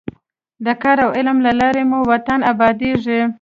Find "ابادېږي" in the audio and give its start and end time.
2.53-3.21